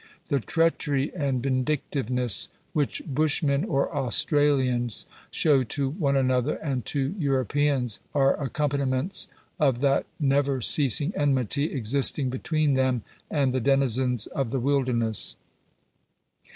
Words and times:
The 0.29 0.39
treachery 0.39 1.13
and 1.15 1.43
vindictivene88 1.43 2.49
which 2.73 3.03
Bushmen 3.05 3.63
or 3.65 3.95
Australians 3.95 5.05
show 5.29 5.61
to 5.65 5.89
one 5.89 6.15
another 6.17 6.55
and 6.55 6.83
to 6.87 7.13
Europeans, 7.19 7.99
are 8.15 8.33
accompaniments 8.41 9.27
of 9.59 9.79
that 9.81 10.07
never 10.19 10.59
ceasing 10.59 11.13
enmity 11.15 11.65
existing 11.65 12.31
between 12.31 12.73
them 12.73 13.03
and 13.29 13.53
the 13.53 13.61
denizens 13.61 14.25
of 14.25 14.49
the 14.49 14.59
wilderness. 14.59 15.35